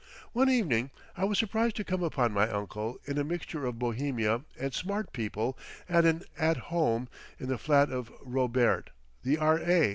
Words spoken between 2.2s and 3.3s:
my uncle in a